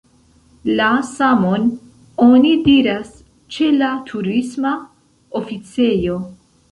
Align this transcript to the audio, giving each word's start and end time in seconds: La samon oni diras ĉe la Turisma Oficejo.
La 0.77 0.85
samon 1.09 1.67
oni 2.27 2.53
diras 2.67 3.11
ĉe 3.57 3.67
la 3.81 3.91
Turisma 4.07 4.71
Oficejo. 5.41 6.17